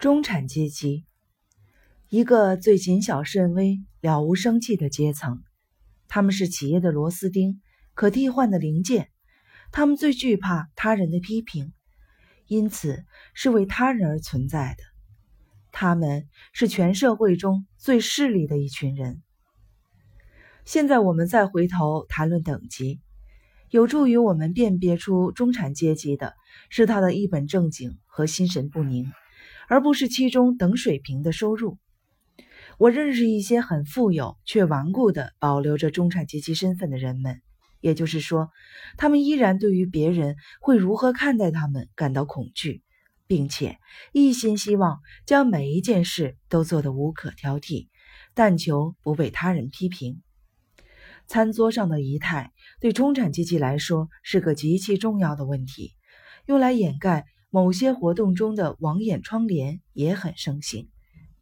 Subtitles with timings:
[0.00, 1.04] 中产阶级，
[2.08, 5.42] 一个最谨小慎微、了无生气的阶层。
[6.08, 7.60] 他们是企业的螺丝钉，
[7.92, 9.10] 可替换的零件。
[9.72, 11.74] 他们最惧怕他人的批评，
[12.46, 14.84] 因此是为他人而存在的。
[15.70, 19.22] 他们是全社会中最势利的一群人。
[20.64, 23.02] 现在我们再回头谈论等级，
[23.68, 26.32] 有助于我们辨别出中产阶级的
[26.70, 29.12] 是他的一本正经和心神不宁。
[29.70, 31.78] 而不是其中等水平的收入。
[32.76, 37.40] 我认识一些很富有却顽固的保留着中产阶级身份的人们，
[37.80, 38.50] 也就是说，
[38.96, 42.82] 他们依然对于别人会如何看待他们感到恐惧，
[43.28, 43.78] 并且
[44.12, 47.86] 一心希望将每一件事都做得无可挑剔，
[48.34, 50.20] 但求不被他人批评。
[51.28, 55.94] 餐桌上的仪态对中产阶级来说是个极其重要的问题，
[56.46, 57.24] 用来掩盖。
[57.50, 60.88] 某些活动中的网眼窗帘也很盛行，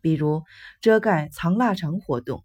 [0.00, 0.42] 比如
[0.80, 2.44] 遮盖藏腊肠活动。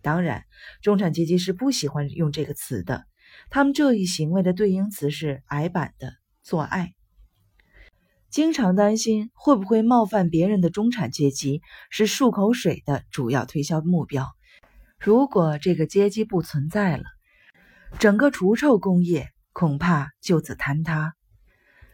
[0.00, 0.44] 当然，
[0.80, 3.04] 中产阶级是不喜欢用这个词的，
[3.50, 6.94] 他们这一行为的对应词是矮板的做爱。
[8.30, 14.28] 经常担心会不会冒犯别人的中产阶级是漱口水的主要推销目标。
[14.98, 17.04] 如果这个阶级不存在了，
[17.98, 21.14] 整个除臭工业恐怕就此坍塌。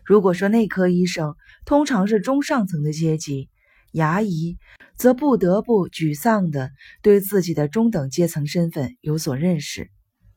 [0.04, 3.48] 如果说内科医生通常是中上层的阶级，
[3.92, 4.58] 牙医
[4.96, 6.70] 则不得不沮丧地
[7.02, 9.90] 对自己的中等阶层身份有所认识。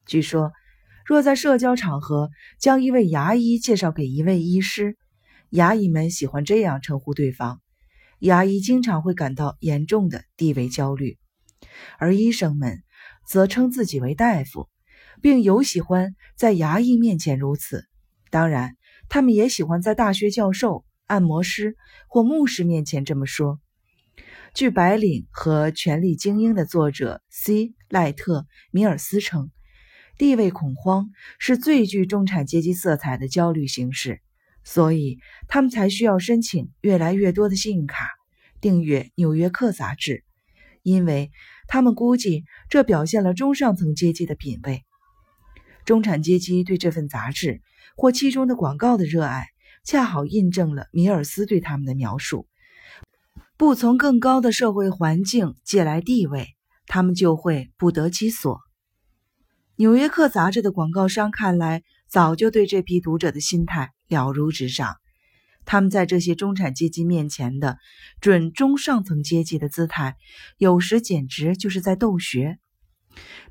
[0.05, 0.52] 据说，
[1.05, 4.97] 若在社交场合将一位牙医介绍给一位医师，
[5.50, 7.61] 牙医们喜欢这样称呼对方，
[8.20, 11.17] 牙医经常会感到严重的地位焦虑，
[11.98, 12.83] 而医生们
[13.25, 14.67] 则称自己为大夫，
[15.22, 17.86] 并尤喜欢在牙医面前如此。
[18.30, 18.75] 当然。
[19.14, 23.59] 他们也喜欢在大学教授、按摩师或牧师面前这么说。
[24.55, 27.75] 据《白领和权力精英》的作者 C.
[27.89, 28.39] 赖特·
[28.72, 29.52] 米尔斯称，
[30.17, 34.20] 地位恐慌是最具中产阶级色彩的焦虑形式，
[34.64, 38.09] 所以他们才需要申请越来越多的信用卡，
[38.61, 40.23] 订阅《纽约客》杂志，
[40.82, 41.30] 因为
[41.67, 44.83] 他们估计这表现了中上层阶级的品味。
[45.86, 47.61] 中产阶级对这份杂志。
[47.95, 49.48] 或其中的广告的热爱，
[49.83, 52.48] 恰好印证了米尔斯对他们的描述：
[53.58, 56.48] 不从更高的社会环境借来地位，
[56.87, 58.55] 他们就会不得其所。
[59.76, 64.95] 《纽约客》杂志的广告商看来早就对这批读者的心态了如指掌。
[65.65, 67.77] 他们在这些中产阶级面前的
[68.20, 70.17] 准中上层阶级的姿态，
[70.58, 72.59] 有时简直就是在斗学。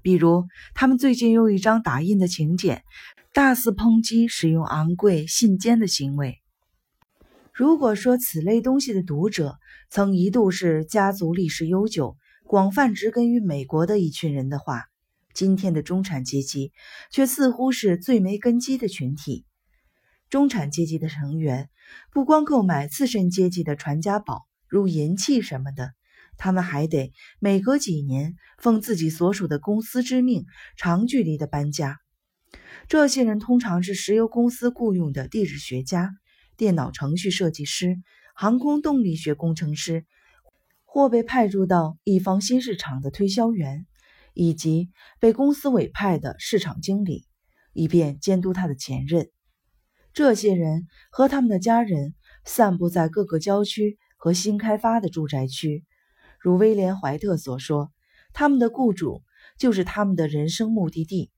[0.02, 0.44] 比如，
[0.74, 2.82] 他们最近用一张打印的请柬。
[3.34, 6.42] 大肆抨击使用昂贵信笺的行为。
[7.54, 9.56] 如果说此类东西的读者
[9.88, 14.84] 曾一度是家族历史悠久、广泛植根于美国的一群人的话，
[15.32, 16.72] 今天的中产阶级
[17.10, 19.46] 却似乎是最没根基的群体。
[20.28, 21.70] 中产阶级的成员
[22.12, 25.92] 不光购买次身阶级的传家宝，如银器什么的，
[26.36, 27.10] 他们还得
[27.40, 30.44] 每隔几年奉自己所属的公司之命，
[30.76, 31.96] 长距离的搬家。
[32.92, 36.10] 这些人通常是石油公司雇佣的地质学家、
[36.58, 37.96] 电脑程序设计师、
[38.34, 40.04] 航空动力学工程师，
[40.84, 43.86] 或被派驻到一方新市场的推销员，
[44.34, 47.24] 以及被公司委派的市场经理，
[47.72, 49.30] 以便监督他的前任。
[50.12, 52.14] 这些人和他们的家人
[52.44, 55.86] 散布在各个郊区和新开发的住宅区，
[56.38, 57.90] 如威廉·怀特所说，
[58.34, 59.22] 他们的雇主
[59.56, 61.30] 就是他们的人生目的地。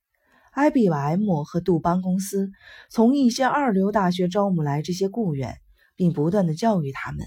[0.56, 2.53] IBM 和杜邦公司
[2.88, 5.59] 从一些二流大学招募来这些雇员，
[5.97, 7.26] 并不断的教育他们：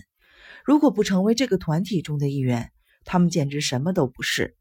[0.64, 2.72] 如果不成为这个团体中的一员，
[3.04, 4.56] 他们简直什么都不是，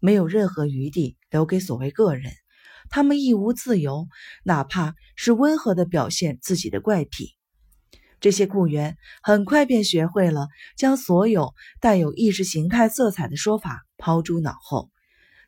[0.00, 2.32] 没有任何余地留给所谓个人，
[2.88, 4.08] 他们亦无自由，
[4.42, 7.34] 哪怕是温和的表现自己的怪癖。
[8.20, 14.90] 这些雇员很快便学会了将所有带有意识形态色彩的说法抛诸脑后。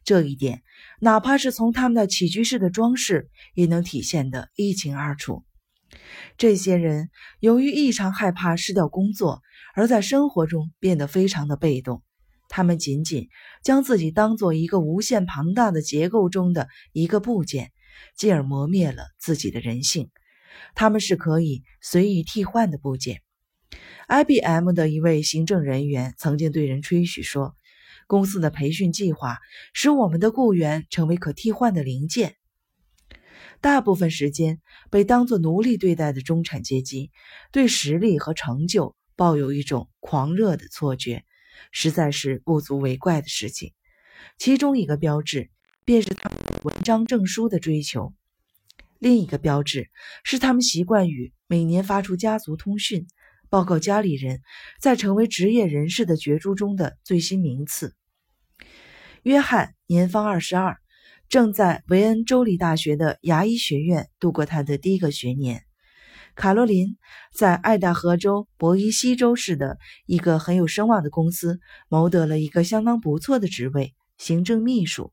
[0.05, 0.63] 这一点，
[1.01, 5.45] 哪怕是从他们的起居室的装饰，也能体现得一清二楚。
[6.37, 7.11] 这些人
[7.41, 9.43] 由于异常害怕失掉工作，
[9.75, 12.03] 而在生活中变得非常的被动。
[12.49, 13.29] 他们仅仅
[13.63, 17.71] 将自己当做一个无限庞大的结构中的一个部件，
[18.17, 20.11] 进而磨灭了自己的人性。
[20.75, 23.23] 他们是可以随意替换的部件。
[24.09, 27.55] IBM 的一位行政人员曾经对人吹嘘说。
[28.11, 29.39] 公司的培训计划
[29.73, 32.35] 使我们的雇员成为可替换的零件。
[33.61, 34.61] 大部分时间
[34.91, 37.13] 被当作奴隶对待的中产阶级，
[37.53, 41.25] 对实力和成就抱有一种狂热的错觉，
[41.71, 43.75] 实在是不足为怪的事情。
[44.39, 45.49] 其中一个标志
[45.85, 48.13] 便是他们文章证书的追求，
[48.99, 49.89] 另一个标志
[50.25, 53.07] 是他们习惯于每年发出家族通讯，
[53.49, 54.41] 报告家里人
[54.81, 57.95] 在成为职业人士的角逐中的最新名次。
[59.23, 60.79] 约翰年方二十二，
[61.29, 65.63] 正在维恩州立大学的牙医学院度过他的第一个学年。
[66.35, 66.97] 卡罗琳
[67.35, 69.77] 在爱达荷州博伊西州市的
[70.07, 75.13] 一个很有声望的公司谋得了一个相当不错的职位——行政秘书。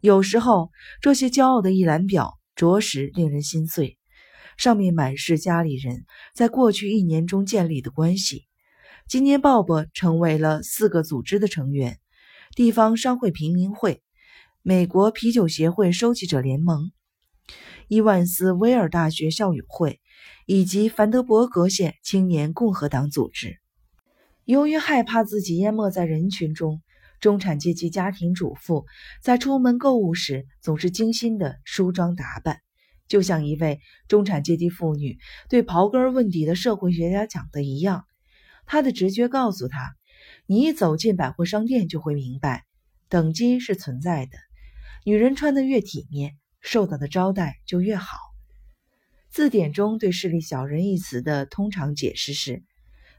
[0.00, 3.96] 有时候，这些骄傲的一览表着实令人心碎，
[4.56, 6.04] 上面满是家里人
[6.34, 8.46] 在过去一年中建立的关系。
[9.06, 12.00] 今年，鲍勃成为了四个组织的成员。
[12.58, 14.02] 地方商会平民会、
[14.62, 16.90] 美国啤酒协会收集者联盟、
[17.86, 20.00] 伊万斯威尔大学校友会
[20.44, 23.60] 以及凡德伯格县青年共和党组织。
[24.44, 26.82] 由于害怕自己淹没在人群中，
[27.20, 28.86] 中产阶级家庭主妇
[29.22, 32.58] 在出门购物时总是精心的梳妆打扮，
[33.06, 33.78] 就像一位
[34.08, 35.18] 中产阶级妇女
[35.48, 38.04] 对刨根问底的社会学家讲的一样，
[38.66, 39.94] 她的直觉告诉她。
[40.50, 42.64] 你一走进百货商店，就会明白，
[43.10, 44.38] 等级是存在的。
[45.04, 48.16] 女人穿得越体面，受到的招待就越好。
[49.28, 52.64] 字典中对“势利小人”一词的通常解释是，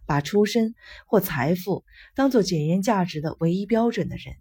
[0.07, 0.73] 把出身
[1.05, 1.83] 或财富
[2.15, 4.33] 当做检验价值的唯一标准的人。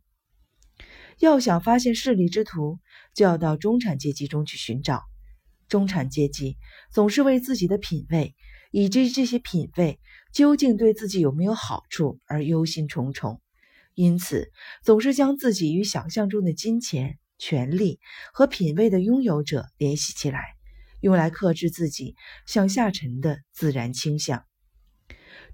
[1.18, 2.78] 要想发现势利之徒，
[3.14, 5.02] 就要到中产阶级中去寻找。
[5.68, 6.56] 中产阶级
[6.90, 8.34] 总是为自己的品味。
[8.70, 9.98] 以及这些品味
[10.32, 13.40] 究竟对自己有没有好处而忧心忡忡，
[13.94, 14.50] 因此
[14.82, 17.98] 总是将自己与想象中的金钱、权力
[18.32, 20.40] 和品味的拥有者联系起来，
[21.00, 22.14] 用来克制自己
[22.46, 24.44] 向下沉的自然倾向。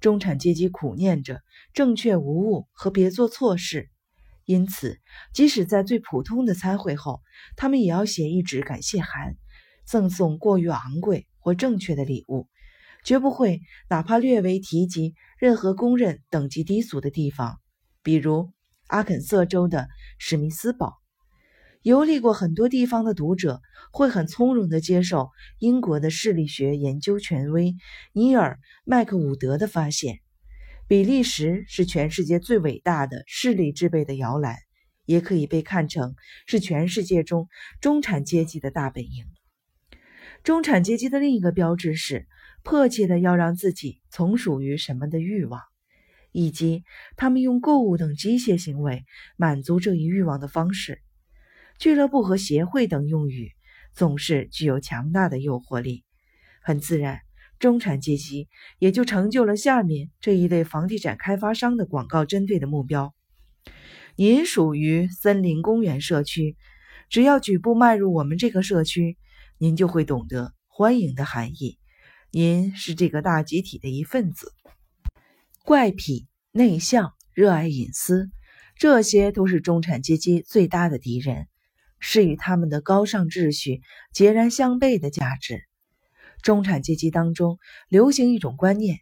[0.00, 1.40] 中产阶级苦念着
[1.72, 3.90] 正确无误和别做错事，
[4.44, 4.98] 因此
[5.32, 7.22] 即使在最普通的参会后，
[7.56, 9.36] 他们也要写一纸感谢函，
[9.86, 12.48] 赠送过于昂贵或正确的礼物。
[13.04, 13.60] 绝不会
[13.90, 17.60] 哪怕略微提及任何公认等级低俗的地方，
[18.02, 18.50] 比如
[18.86, 20.94] 阿肯色州的史密斯堡。
[21.82, 23.60] 游历过很多地方的读者
[23.92, 25.28] 会很从容地接受
[25.58, 27.76] 英国的视力学研究权威
[28.14, 28.54] 尼尔·
[28.84, 30.20] 麦克伍德的发现：
[30.88, 34.56] 比利时是全世界最伟大的视力制备的摇篮，
[35.04, 36.14] 也可以被看成
[36.46, 37.48] 是全世界中
[37.82, 39.26] 中产阶级的大本营。
[40.42, 42.26] 中产阶级的另一个标志是。
[42.64, 45.60] 迫切的要让自己从属于什么的欲望，
[46.32, 46.82] 以及
[47.16, 49.04] 他们用购物等机械行为
[49.36, 51.02] 满足这一欲望的方式，
[51.78, 53.52] 俱乐部和协会等用语
[53.92, 56.04] 总是具有强大的诱惑力。
[56.62, 57.20] 很自然，
[57.58, 63.14] 中产阶级也就成就了下面这一类房地产开发商的广告针对的目标：
[64.16, 66.56] 您属于森林公园社区，
[67.10, 69.18] 只要举步迈入我们这个社区，
[69.58, 71.78] 您就会懂得欢迎的含义。
[72.36, 74.52] 您是这个大集体的一份子，
[75.62, 78.28] 怪癖、内向、热爱隐私，
[78.76, 81.46] 这些都是中产阶级最大的敌人，
[82.00, 83.82] 是与他们的高尚秩序
[84.12, 85.62] 截然相悖的价值。
[86.42, 88.98] 中产阶级当中流行一种观念：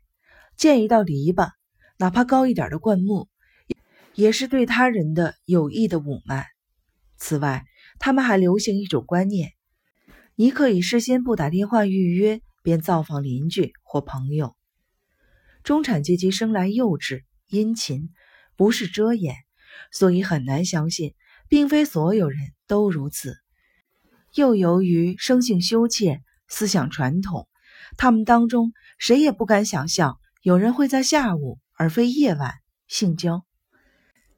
[0.58, 1.52] 建一道篱笆，
[1.96, 3.30] 哪怕高一点的灌木，
[4.14, 6.44] 也是对他人的有益的侮慢。
[7.16, 7.64] 此外，
[7.98, 9.52] 他们还流行一种观念：
[10.34, 12.42] 你可以事先不打电话预约。
[12.62, 14.56] 便造访邻居或朋友。
[15.62, 18.10] 中产阶级生来幼稚、殷勤，
[18.56, 19.36] 不是遮掩，
[19.92, 21.14] 所以很难相信，
[21.48, 23.36] 并非所有人都如此。
[24.34, 27.48] 又由于生性羞怯、思想传统，
[27.96, 32.54] 他们当中谁也不敢想象有人会在下午而非夜晚
[32.88, 33.44] 性交。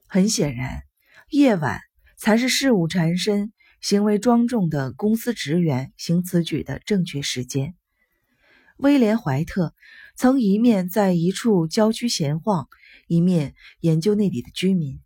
[0.07, 0.83] 很显然，
[1.29, 1.79] 夜晚
[2.17, 3.51] 才是事务缠身、
[3.81, 7.75] 行为庄重的公司职员行此举的正确时间。
[8.77, 9.73] 威廉·怀特
[10.17, 12.67] 曾一面在一处郊区闲晃，
[13.07, 14.99] 一面研究那里的居民。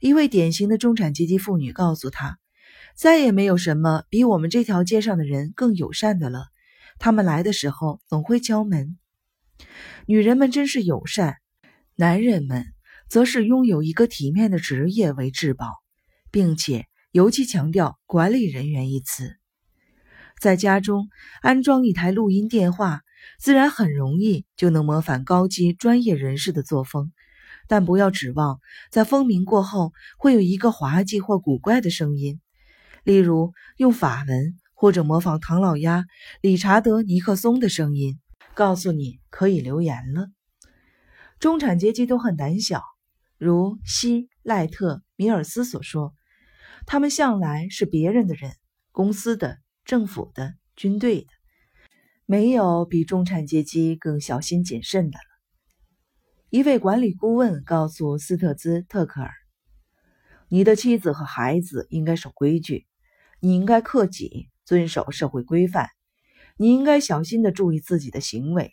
[0.00, 2.38] 一位典型的中产阶级妇女告诉他
[2.94, 6.44] ：“再也没有什么比我们这条街上的人更友善的了。
[6.98, 8.98] 他们来的时候总会敲门。
[10.06, 11.36] 女人们真是友善，
[11.94, 12.66] 男人们
[13.08, 15.68] 则是拥有一个体面的职业为至宝，
[16.30, 19.36] 并且尤其强调‘管理人员’一词。
[20.38, 21.08] 在家中
[21.40, 23.00] 安装一台录音电话。”
[23.38, 27.12] 自然很容易就能模仿高级专业人士的作风，
[27.68, 32.40] 但不要指望在风鸣过后会有一个滑稽或古怪的声音，
[33.04, 36.04] 例如用法文或者模仿唐老鸭
[36.40, 38.18] 理查德·尼克松的声音，
[38.54, 40.28] 告诉你可以留言了。
[41.38, 42.82] 中产阶级都很胆小，
[43.36, 46.14] 如希赖特米尔斯所说，
[46.86, 48.52] 他们向来是别人的人，
[48.90, 51.28] 公司的、政府的、军队的，
[52.28, 55.24] 没有比中产阶级更小心谨慎的了。
[56.50, 59.30] 一位管理顾问告诉斯特兹特克尔
[60.50, 62.84] ：“你的妻子和孩子应该守规矩，
[63.38, 65.88] 你应该克己，遵守社会规范，
[66.56, 68.72] 你应该小心的注意自己的行为。”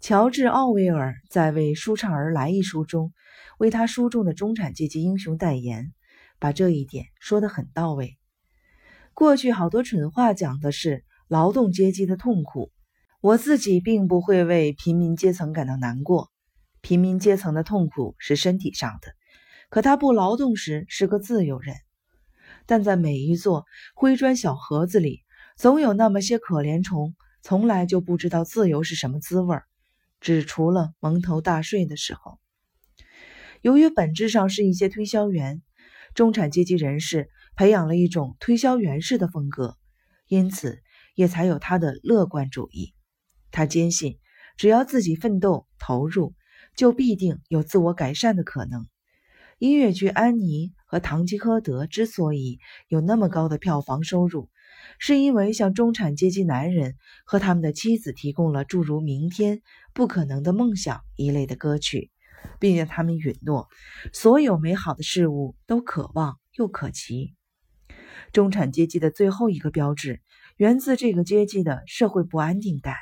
[0.00, 3.12] 乔治·奥威尔在《为舒畅而来》一书中，
[3.58, 5.92] 为他书中的中产阶级英雄代言，
[6.38, 8.16] 把这一点说得很到位。
[9.12, 12.70] 过去好多蠢话讲的是劳动阶级的痛苦，
[13.20, 16.30] 我自己并不会为平民阶层感到难过。
[16.80, 19.08] 平民阶层的痛苦是身体上的，
[19.70, 21.76] 可他不劳动时是个自由人。
[22.66, 23.64] 但在每一座
[23.94, 25.22] 灰砖小盒子里，
[25.56, 29.64] 总有那么些可怜虫，从来就不知道自由是什么滋味儿。
[30.20, 32.38] 只除了蒙头大睡的时候，
[33.60, 35.62] 由于本质上是一些推销员，
[36.14, 39.76] 中产阶级人士培养了一种推销员式的风格，
[40.26, 40.82] 因此
[41.14, 42.92] 也才有他的乐观主义。
[43.50, 44.18] 他坚信，
[44.56, 46.34] 只要自己奋斗投入，
[46.76, 48.86] 就必定有自我改善的可能。
[49.58, 54.50] 音乐剧《安妮》和《堂吉诃德》之所以有那么高的票房收入，
[54.98, 59.62] 是因为向中产阶级男人和他们的妻子提供了诸如“明天
[59.94, 62.10] ”“不可能的梦想”一类的歌曲，
[62.58, 63.68] 并让他们允诺
[64.12, 67.34] 所有美好的事物都可望又可及。
[68.32, 70.20] 中产阶级的最后一个标志
[70.56, 72.96] 源自这个阶级的社会不安定感，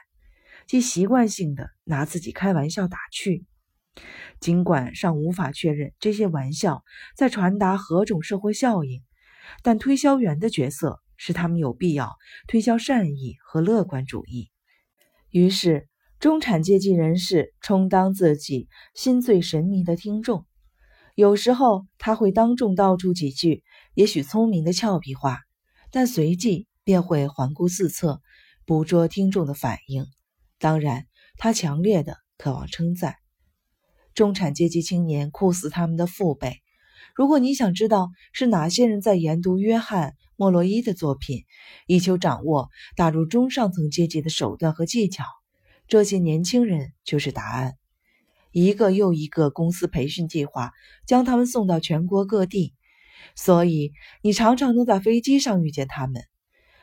[0.67, 3.45] 即习惯性的拿自己开玩笑打趣。
[4.41, 6.83] 尽管尚无法确认这些玩笑
[7.17, 9.03] 在传达何种社会效应，
[9.63, 11.01] 但推销员的角色。
[11.25, 12.17] 使他们有必要
[12.49, 14.51] 推销善意和乐观主义。
[15.31, 15.87] 于是，
[16.19, 20.45] 中产阶级人士充当自己心醉神迷的听众。
[21.15, 23.63] 有时候，他会当众道出几句
[23.95, 25.39] 也许聪明的俏皮话，
[25.93, 28.21] 但随即便会环顾四侧，
[28.65, 30.07] 捕捉听众的反应。
[30.59, 33.17] 当然，他强烈的渴望称赞。
[34.15, 36.63] 中产阶级青年酷似他们的父辈。
[37.15, 40.15] 如果你想知道是哪些人在研读约翰。
[40.35, 41.45] 莫洛伊的作品，
[41.87, 45.23] 以求掌握打入中上层阶级的手段和技巧。
[45.87, 47.75] 这些年轻人就是答案。
[48.51, 50.73] 一个又一个公司培训计划
[51.07, 52.75] 将他们送到全国各地，
[53.37, 56.25] 所以你常常能在飞机上遇见他们。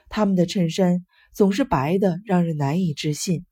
[0.10, 3.46] 他们的衬衫总是白的，让人难以置信；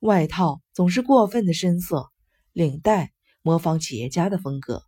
[0.00, 2.10] 外套总是过分的深色，
[2.52, 3.12] 领带
[3.42, 4.82] 模仿企业家的风格，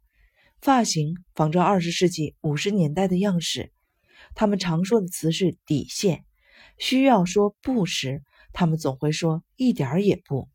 [0.61, 3.73] 发型仿照二十世纪五十年代的样式。
[4.35, 6.25] 他们常说的词是底线，
[6.79, 8.23] 需要说不时，
[8.53, 10.49] 他们总会说一点儿也不。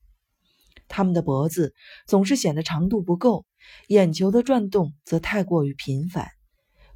[0.88, 1.74] 他们的脖子
[2.06, 3.46] 总是显得长度不够，
[3.88, 6.30] 眼球的转动则太过于频繁，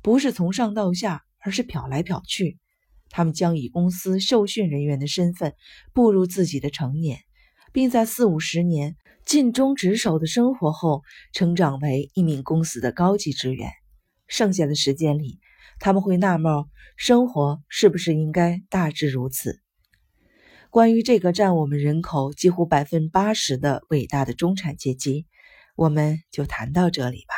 [0.03, 2.59] 不是从上到下，而是瞟来瞟去。
[3.09, 5.53] 他们将以公司受训人员的身份
[5.93, 7.19] 步入自己的成年，
[7.71, 8.95] 并在四五十年
[9.25, 13.71] 尽忠职守的生活后，成长为一名公司的高级职员。
[14.27, 15.39] 剩下的时间里，
[15.79, 16.65] 他们会纳闷，
[16.97, 19.61] 生活是不是应该大致如此？
[20.69, 25.25] 关于这个占我们人口几乎百分之八十的伟大的中产阶级，
[25.77, 27.36] 我们就谈到这里吧。